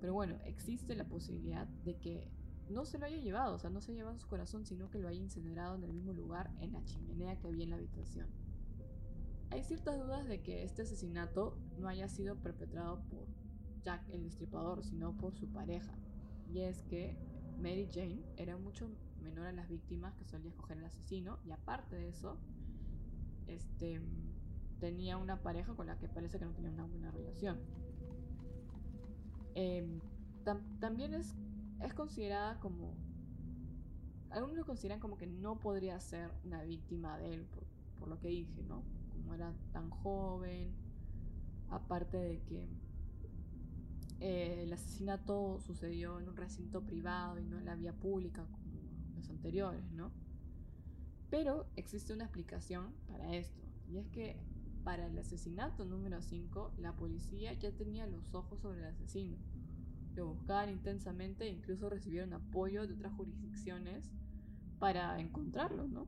[0.00, 2.30] Pero bueno, existe la posibilidad de que
[2.70, 4.98] no se lo haya llevado, o sea, no se ha llevado su corazón, sino que
[4.98, 8.28] lo haya incinerado en el mismo lugar, en la chimenea que había en la habitación.
[9.50, 13.26] Hay ciertas dudas de que este asesinato no haya sido perpetrado por
[13.82, 15.92] Jack el destripador, sino por su pareja.
[16.52, 17.16] Y es que
[17.58, 18.88] Mary Jane era mucho
[19.22, 22.38] menor a las víctimas que solía escoger el asesino, y aparte de eso,
[23.46, 24.00] este,
[24.80, 27.58] tenía una pareja con la que parece que no tenía una buena relación.
[29.54, 30.00] Em,
[30.78, 31.34] también es
[31.80, 32.94] es considerada como...
[34.30, 37.46] Algunos lo consideran como que no podría ser una víctima de él,
[37.98, 38.82] por, lo que dije, ¿no?
[39.34, 40.72] Era tan joven,
[41.70, 42.68] aparte de que
[44.20, 48.80] eh, el asesinato sucedió en un recinto privado y no en la vía pública como
[49.16, 50.10] los anteriores, ¿no?
[51.30, 54.36] Pero existe una explicación para esto, y es que
[54.82, 59.36] para el asesinato número 5, la policía ya tenía los ojos sobre el asesino
[60.18, 64.10] lo buscaban intensamente e incluso recibieron apoyo de otras jurisdicciones
[64.80, 66.06] para encontrarlo, ¿no?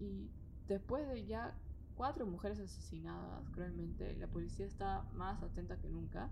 [0.00, 0.28] Y
[0.66, 1.56] después de ya
[1.98, 6.30] cuatro mujeres asesinadas cruelmente, la policía está más atenta que nunca.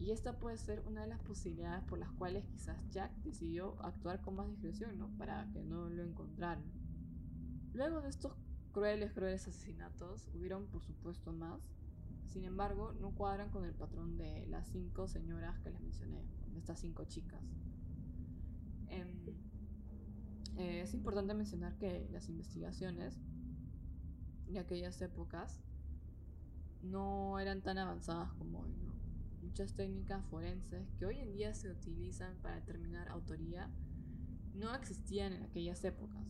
[0.00, 4.22] Y esta puede ser una de las posibilidades por las cuales quizás Jack decidió actuar
[4.22, 5.08] con más discreción, ¿no?
[5.18, 6.64] Para que no lo encontraran.
[7.74, 8.32] Luego de estos
[8.72, 11.60] crueles, crueles asesinatos, hubieron por supuesto más,
[12.26, 16.58] sin embargo, no cuadran con el patrón de las cinco señoras que les mencioné, de
[16.58, 17.42] estas cinco chicas.
[18.88, 19.08] Em,
[20.56, 23.20] eh, es importante mencionar que las investigaciones
[24.48, 25.60] de aquellas épocas
[26.82, 28.74] no eran tan avanzadas como hoy.
[29.42, 33.70] Muchas técnicas forenses que hoy en día se utilizan para determinar autoría
[34.54, 36.22] no existían en aquellas épocas.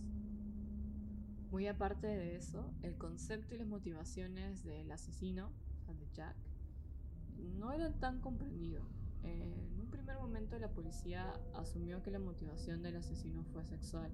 [1.50, 5.52] Muy aparte de eso, el concepto y las motivaciones del asesino
[5.86, 6.36] de Jack,
[7.58, 8.86] no eran tan comprendidos.
[9.22, 14.10] en un primer momento la policía asumió que la motivación del asesino fue sexual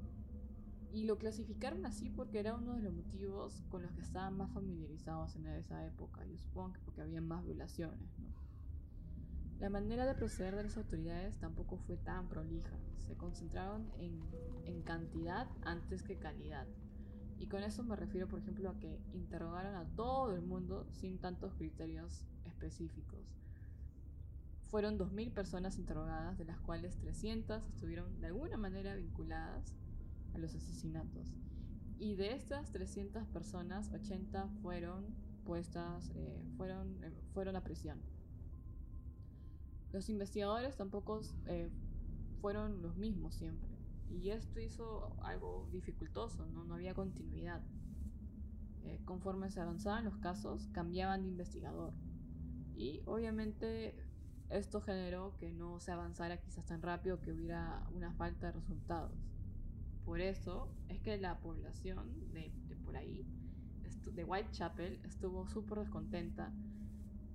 [0.92, 4.50] y lo clasificaron así porque era uno de los motivos con los que estaban más
[4.53, 8.11] familiarizados en esa época, yo supongo que porque había más violaciones.
[9.61, 14.20] La manera de proceder de las autoridades tampoco fue tan prolija, se concentraron en,
[14.64, 16.66] en cantidad antes que calidad.
[17.38, 21.18] Y con eso me refiero, por ejemplo, a que interrogaron a todo el mundo sin
[21.18, 23.20] tantos criterios específicos.
[24.70, 29.74] Fueron 2.000 personas interrogadas, de las cuales 300 estuvieron de alguna manera vinculadas
[30.35, 31.33] a los asesinatos.
[31.99, 35.05] Y de estas 300 personas, 80 fueron
[35.45, 38.01] puestas, eh, fueron, eh, fueron a prisión.
[39.93, 41.71] Los investigadores tampoco eh,
[42.40, 43.69] fueron los mismos siempre.
[44.09, 47.62] Y esto hizo algo dificultoso, no, no había continuidad.
[49.05, 51.93] conforme se avanzaban los casos, cambiaban de investigador.
[52.75, 53.95] Y obviamente
[54.49, 59.30] esto generó que no se avanzara quizás tan rápido, que hubiera una falta de resultados.
[60.05, 62.53] Por eso es que la población de,
[62.85, 63.25] por ahí,
[64.13, 66.53] de Whitechapel, estuvo súper descontenta.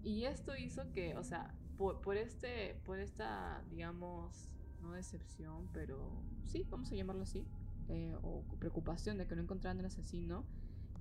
[0.04, 4.50] Y esto hizo que, o sea, por, este, por esta, digamos,
[4.82, 7.46] no decepción, pero sí, vamos a llamarlo así,
[7.90, 10.46] eh, o preocupación de que no encontraran el asesino,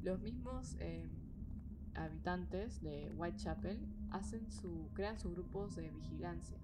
[0.03, 1.09] los mismos eh,
[1.94, 3.79] habitantes de Whitechapel
[4.48, 6.59] su, crean sus grupos de vigilancia.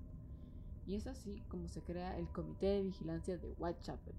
[0.87, 4.15] Y es así como se crea el Comité de Vigilancia de Whitechapel.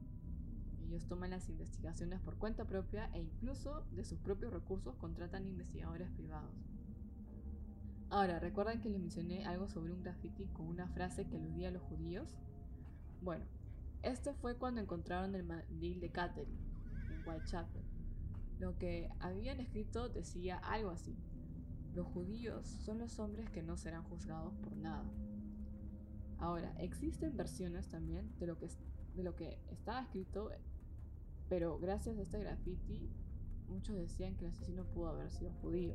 [0.91, 6.11] Ellos toman las investigaciones por cuenta propia e incluso de sus propios recursos contratan investigadores
[6.11, 6.53] privados.
[8.09, 11.71] Ahora, ¿recuerdan que les mencioné algo sobre un graffiti con una frase que aludía a
[11.71, 12.35] los judíos?
[13.21, 13.45] Bueno,
[14.03, 16.59] este fue cuando encontraron el mandil de Catherine
[17.09, 17.83] en Whitechapel.
[18.59, 21.15] Lo que habían escrito decía algo así.
[21.95, 25.09] Los judíos son los hombres que no serán juzgados por nada.
[26.37, 28.67] Ahora, existen versiones también de lo que,
[29.15, 30.51] de lo que estaba escrito
[31.51, 33.09] pero gracias a este graffiti,
[33.67, 35.93] muchos decían que el asesino pudo haber sido judío.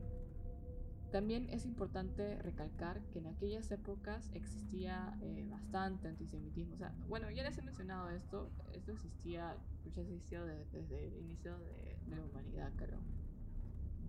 [1.11, 6.75] También es importante recalcar que en aquellas épocas existía eh, bastante antisemitismo.
[6.75, 9.57] O sea, bueno, ya les he mencionado esto, esto existía,
[9.95, 12.99] ya existió desde el inicio de, de la humanidad, creo.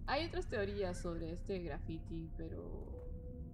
[0.05, 3.05] Hay otras teorías sobre este graffiti, pero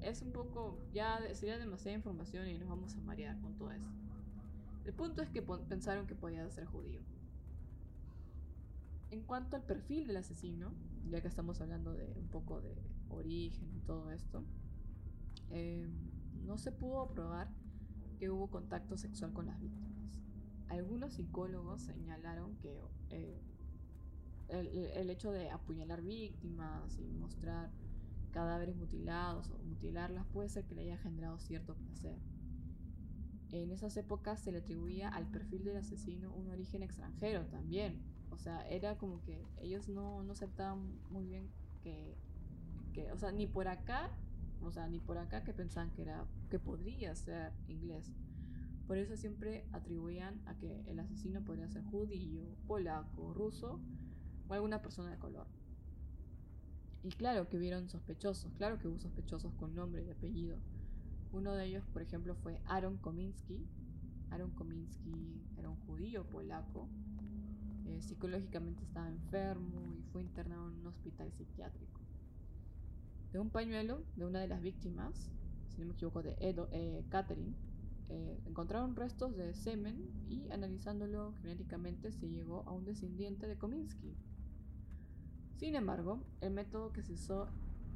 [0.02, 3.92] es un poco, ya sería demasiada información y nos vamos a marear con todo eso.
[4.84, 7.13] El punto es que pensaron que podía ser judío.
[9.14, 10.74] En cuanto al perfil del asesino,
[11.08, 12.76] ya que estamos hablando de un poco de
[13.10, 14.44] origen y todo esto,
[15.52, 15.88] eh,
[16.48, 17.48] no se pudo probar
[18.18, 20.20] que hubo contacto sexual con las víctimas.
[20.68, 23.40] Algunos psicólogos señalaron que eh,
[24.48, 27.70] el, hecho de apuñalar víctimas y mostrar
[28.32, 32.18] cadáveres mutilados o mutilarlas puede ser que le haya generado cierto placer.
[33.52, 38.02] En esas épocas se le atribuía al perfil del asesino un origen extranjero también,
[38.34, 41.50] o sea, era como que ellos no, no aceptaban muy bien
[41.82, 42.18] que,
[42.94, 44.10] que, o sea, ni por acá,
[44.62, 48.12] o sea, ni por acá que pensaban que era, que podría ser inglés.
[48.88, 53.80] Por eso siempre atribuían a que el asesino podría ser judío, polaco, ruso
[54.48, 55.48] o alguna persona de color.
[57.04, 60.58] Y claro que hubieron sospechosos, claro que hubo sospechosos con nombre y apellido.
[61.32, 63.68] Uno de ellos, por ejemplo, fue Aaron Kominsky.
[64.32, 66.90] Aaron Kominsky era un judío polaco
[67.86, 72.00] eh, psicológicamente estaba enfermo y fue internado en un hospital psiquiátrico.
[73.32, 75.32] De un pañuelo de una de las víctimas,
[75.70, 77.54] si no me equivoco, de Edo, eh, Catherine,
[78.10, 84.16] eh, encontraron restos de semen y analizándolo genéticamente se llegó a un descendiente de Kominsky.
[85.56, 87.48] Sin embargo, el método que se usó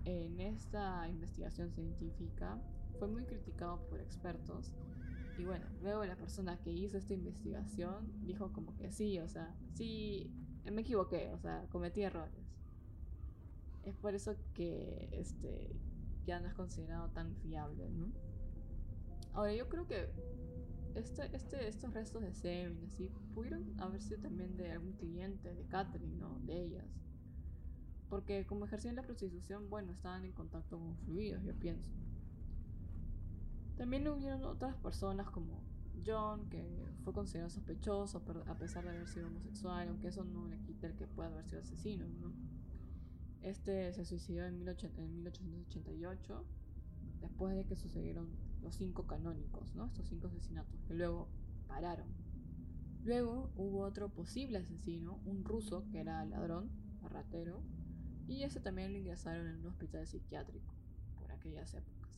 [0.05, 2.57] en esta investigación científica
[2.97, 4.73] fue muy criticado por expertos
[5.37, 9.55] y bueno, luego la persona que hizo esta investigación dijo como que sí, o sea,
[9.73, 10.31] sí,
[10.71, 12.33] me equivoqué, o sea, cometí errores.
[13.83, 15.75] Es por eso que este
[16.25, 18.11] ya no es considerado tan fiable, ¿no?
[19.33, 20.09] Ahora, yo creo que
[20.95, 25.63] este, este, estos restos de semen, así, pudieron haber sido también de algún cliente, de
[25.67, 26.39] Catherine, ¿no?
[26.39, 26.85] De ellas.
[28.09, 31.91] Porque como ejercían la prostitución, bueno, estaban en contacto con fluidos, yo pienso.
[33.77, 35.61] También hubieron otras personas como
[36.05, 40.57] John, que fue considerado sospechoso a pesar de haber sido homosexual, aunque eso no le
[40.59, 42.33] quita el que pueda haber sido asesino, ¿no?
[43.41, 46.45] Este se suicidó en, 1888,
[47.21, 48.29] después de que sucedieron
[48.61, 49.85] los cinco canónicos, ¿no?
[49.85, 51.27] Estos cinco asesinatos, que luego
[51.67, 52.07] pararon.
[53.03, 56.69] Luego hubo otro posible asesino, un ruso que era ladrón,
[57.09, 57.61] ratero,
[58.27, 60.73] y ese también lo ingresaron en un hospital psiquiátrico
[61.19, 62.09] por aquellas épocas.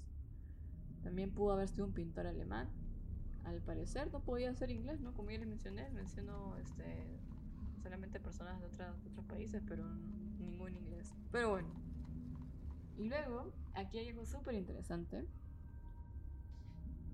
[1.03, 2.69] También pudo haber sido un pintor alemán.
[3.45, 5.13] Al parecer no podía ser inglés, ¿no?
[5.13, 7.19] Como ya les mencioné, menciono este,
[7.81, 9.83] solamente personas de, otros países, pero
[10.39, 11.13] ningún inglés.
[11.31, 11.69] Pero bueno.
[12.97, 15.25] Y luego, aquí hay algo súper interesante.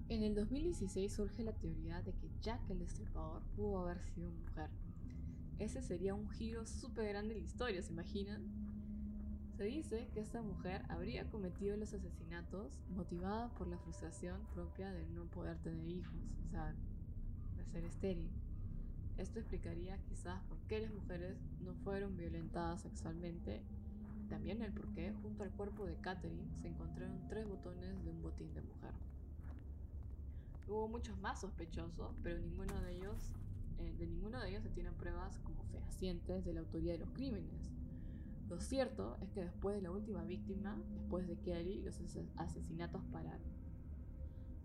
[0.08, 4.70] En el 2016 surge la teoría de que Jack el Destripador pudo haber sido mujer.
[5.58, 8.75] Ese sería un giro súper grande en la historia, ¿se imaginan?
[9.58, 15.06] Se dice que esta mujer habría cometido los asesinatos motivada por la frustración propia de
[15.08, 16.14] no poder tener hijos,
[16.46, 16.76] o sea,
[17.56, 18.30] de ser estéril.
[19.18, 23.62] Esto explicaría quizás por qué las mujeres no fueron violentadas sexualmente.
[24.28, 28.22] También el por qué junto al cuerpo de Catherine se encontraron tres botones de un
[28.22, 28.92] botín de mujer.
[30.68, 33.34] Hubo muchos más sospechosos, pero ninguno de ellos,
[33.80, 37.10] eh, de ninguno de ellos se tienen pruebas como fehacientes de la autoría de los
[37.12, 37.72] crímenes.
[38.50, 42.00] Lo cierto es que después de la última víctima, después de Kelly, los
[42.38, 43.56] asesinatos pararon.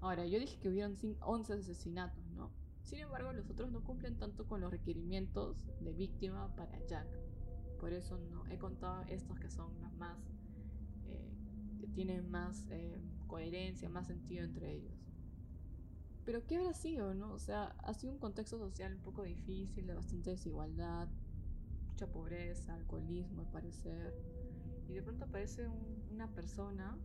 [0.00, 2.50] Ahora, yo dije que hubieron 11 asesinatos, ¿no?
[2.82, 7.06] Sin embargo, los otros no cumplen tanto con los requerimientos de víctima para Jack.
[7.78, 10.18] Por eso no he contado estos que son los más,
[11.06, 11.30] eh,
[11.80, 14.94] que tienen más eh, coherencia, más sentido entre ellos.
[16.24, 17.32] Pero ¿qué habrá sido, no?
[17.32, 21.08] O sea, ha sido un contexto social un poco difícil, de bastante desigualdad,
[22.00, 24.14] mucha pobreza, alcoholismo al parecer.
[24.88, 25.68] Y de pronto aparece
[26.10, 26.96] una persona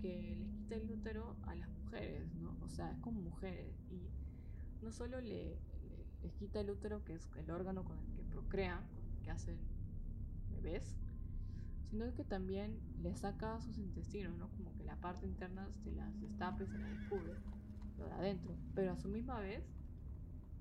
[0.00, 2.56] que les quita el útero a las mujeres, ¿no?
[2.62, 3.74] O sea, es como mujeres.
[3.90, 4.08] Y
[4.82, 5.58] no solo le,
[6.22, 9.30] les quita el útero, que es el órgano con el que procrean, con el que
[9.30, 9.58] hacen
[10.50, 10.96] bebés,
[11.90, 14.48] sino que también le saca sus intestinos, ¿no?
[14.50, 17.34] Como que la parte interna se las destapa y se las descubre,
[17.98, 18.54] lo de adentro.
[18.76, 19.64] Pero a su misma vez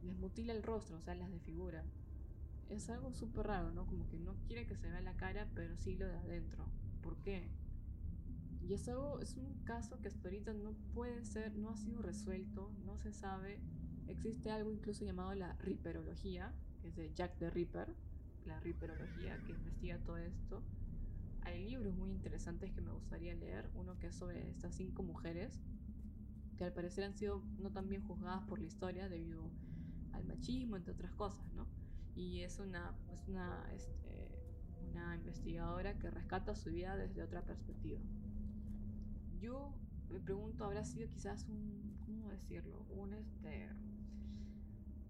[0.01, 1.83] les mutila el rostro, o sea, las desfigura
[2.69, 3.85] es algo súper raro, ¿no?
[3.85, 6.65] Como que no quiere que se vea la cara, pero sí lo de adentro.
[7.01, 7.49] ¿Por qué?
[8.67, 12.01] Y es algo, es un caso que hasta ahorita no puede ser, no ha sido
[12.01, 13.59] resuelto, no se sabe.
[14.07, 17.93] Existe algo incluso llamado la riperología, que es de Jack the Ripper,
[18.45, 20.63] la riperología que investiga todo esto.
[21.41, 25.61] Hay libros muy interesantes que me gustaría leer, uno que es sobre estas cinco mujeres,
[26.57, 29.51] que al parecer han sido no tan bien juzgadas por la historia debido
[30.13, 31.67] al machismo, entre otras cosas, ¿no?
[32.15, 34.31] Y es una, es una, este,
[34.91, 37.99] una investigadora que rescata su vida desde otra perspectiva.
[39.39, 39.73] Yo
[40.09, 42.85] me pregunto, ¿habrá sido quizás un, ¿cómo decirlo?
[42.89, 43.69] Un, este,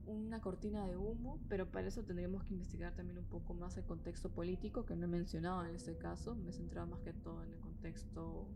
[0.07, 3.85] una cortina de humo, pero para eso tendríamos que investigar también un poco más el
[3.85, 7.43] contexto político, que no he mencionado en este caso, me he centrado más que todo
[7.43, 8.47] en el contexto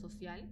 [0.00, 0.48] social.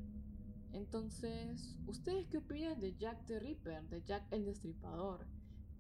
[0.73, 5.27] Entonces, ¿ustedes qué opinan de Jack the Ripper, de Jack el Destripador?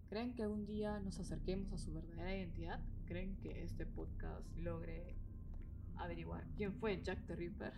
[0.08, 2.80] ¿Creen que algún día nos acerquemos a su verdadera identidad?
[3.04, 5.14] ¿Creen que este podcast logre
[5.96, 7.74] averiguar quién fue Jack the Ripper?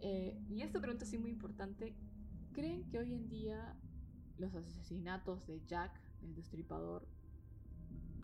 [0.00, 1.94] Eh, y esta pregunta sí muy importante.
[2.54, 3.76] ¿Creen que hoy en día
[4.38, 5.92] los asesinatos de Jack,
[6.22, 7.06] el destripador,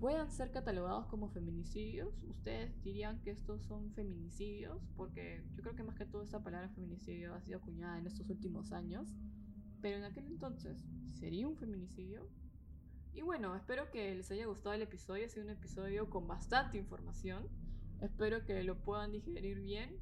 [0.01, 2.22] puedan ser catalogados como feminicidios?
[2.22, 4.88] ¿Ustedes dirían que estos son feminicidios?
[4.97, 8.30] Porque yo creo que más que todo esta palabra feminicidio ha sido acuñada en estos
[8.30, 9.14] últimos años.
[9.82, 10.82] Pero en aquel entonces,
[11.20, 12.26] ¿sería un feminicidio?
[13.16, 15.24] Y bueno, espero que les haya gustado el episodio.
[15.24, 17.48] Ha sido un episodio con bastante información.
[18.02, 19.96] Espero que lo puedan digerir bien.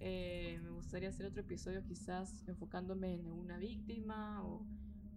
[0.00, 4.66] Eh, me gustaría hacer otro episodio quizás enfocándome en una víctima o,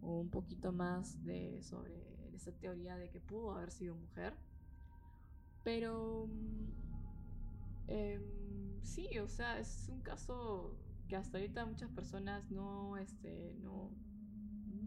[0.03, 1.95] un poquito más de, sobre
[2.35, 4.35] esa teoría de que pudo haber sido mujer.
[5.63, 6.29] Pero
[7.87, 8.21] em,
[8.83, 10.77] sí, o sea, es un caso
[11.07, 13.89] que hasta ahorita muchas personas no, este, no,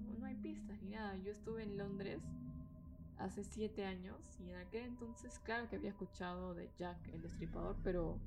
[0.06, 1.16] no, no hay pistas ni nada.
[1.16, 2.22] Yo estuve en Londres
[3.18, 7.76] hace siete años y en aquel entonces claro que había escuchado de Jack el Destripador,
[7.82, 8.20] pero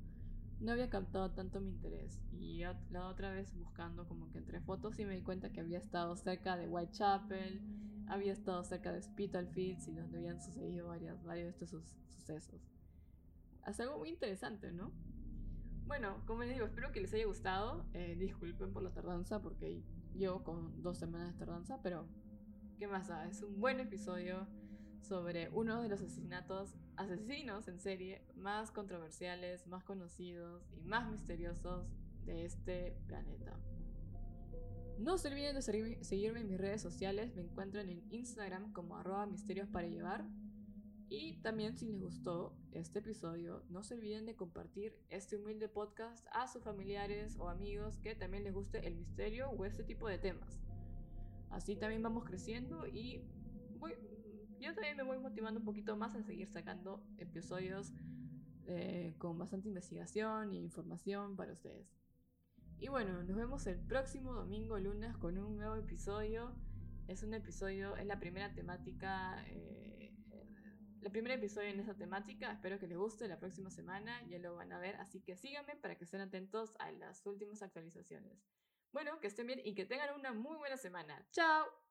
[0.60, 2.20] no había captado tanto mi interés.
[2.32, 5.78] Y la otra vez buscando como que entre fotos y me di cuenta que había
[5.78, 7.60] estado cerca de Whitechapel,
[8.08, 12.60] había estado cerca de Spitalfields y donde habían sucedido varios, varios de estos sucesos.
[13.62, 14.90] Hace algo muy interesante, ¿no?
[15.86, 17.86] Bueno, como les digo, espero que les haya gustado.
[17.92, 19.82] Eh, disculpen por la tardanza porque
[20.14, 22.06] llevo con dos semanas de tardanza, pero
[22.78, 23.26] ¿qué más da?
[23.26, 24.46] Es un buen episodio
[25.02, 31.86] sobre uno de los asesinatos, asesinos en serie más controversiales, más conocidos y más misteriosos
[32.24, 33.58] de este planeta.
[34.98, 35.62] No se olviden de
[36.02, 40.24] seguirme en mis redes sociales, me encuentran en Instagram como arroba misterios para llevar.
[41.08, 46.26] Y también si les gustó este episodio, no se olviden de compartir este humilde podcast
[46.32, 50.18] a sus familiares o amigos que también les guste el misterio o este tipo de
[50.18, 50.60] temas.
[51.48, 53.22] Así también vamos creciendo y
[53.78, 53.94] voy,
[54.60, 57.92] yo también me voy motivando un poquito más a seguir sacando episodios
[58.66, 61.86] eh, con bastante investigación e información para ustedes.
[62.78, 66.54] Y bueno, nos vemos el próximo domingo lunes con un nuevo episodio.
[67.08, 70.14] Es un episodio, es la primera temática, eh,
[71.02, 72.52] el primer episodio en esa temática.
[72.52, 74.96] Espero que les guste la próxima semana, ya lo van a ver.
[74.96, 78.44] Así que síganme para que estén atentos a las últimas actualizaciones.
[78.92, 81.26] Bueno, que estén bien y que tengan una muy buena semana.
[81.32, 81.87] ¡Chao!